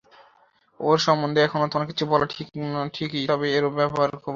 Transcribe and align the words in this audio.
ওর 0.79 0.97
সম্বন্ধে 0.97 1.39
এখনো 1.41 1.65
তোমায় 1.71 1.89
কিছু 1.91 2.03
বলিনি 2.05 2.33
ঠিকই, 2.93 3.23
তবে 3.27 3.47
ওর 3.57 3.65
ব্যবহার 3.71 4.09
খুব 4.09 4.17
ভালো। 4.17 4.29